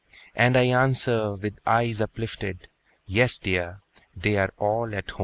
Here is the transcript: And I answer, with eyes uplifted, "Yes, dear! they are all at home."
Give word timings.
And 0.35 0.57
I 0.57 0.63
answer, 0.63 1.35
with 1.35 1.59
eyes 1.63 2.01
uplifted, 2.01 2.67
"Yes, 3.05 3.37
dear! 3.37 3.81
they 4.15 4.35
are 4.37 4.51
all 4.57 4.95
at 4.95 5.11
home." 5.11 5.19